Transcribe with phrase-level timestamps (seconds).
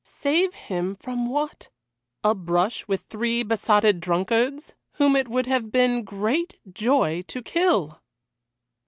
[0.03, 1.69] Save him from what?
[2.23, 7.99] A brush with three besotted drunkards, whom it would have been great joy to kill!